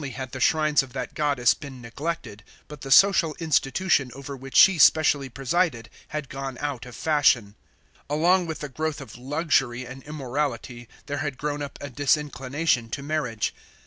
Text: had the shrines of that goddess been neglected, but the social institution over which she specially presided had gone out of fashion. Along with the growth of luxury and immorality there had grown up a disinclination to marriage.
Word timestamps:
had 0.15 0.31
the 0.31 0.39
shrines 0.39 0.81
of 0.81 0.93
that 0.93 1.13
goddess 1.13 1.53
been 1.53 1.79
neglected, 1.79 2.43
but 2.67 2.81
the 2.81 2.89
social 2.89 3.35
institution 3.37 4.09
over 4.15 4.35
which 4.35 4.55
she 4.55 4.79
specially 4.79 5.29
presided 5.29 5.91
had 6.07 6.27
gone 6.27 6.57
out 6.59 6.87
of 6.87 6.95
fashion. 6.95 7.53
Along 8.09 8.47
with 8.47 8.61
the 8.61 8.69
growth 8.69 8.99
of 8.99 9.15
luxury 9.15 9.85
and 9.85 10.01
immorality 10.01 10.89
there 11.05 11.17
had 11.19 11.37
grown 11.37 11.61
up 11.61 11.77
a 11.81 11.91
disinclination 11.91 12.89
to 12.89 13.03
marriage. 13.03 13.53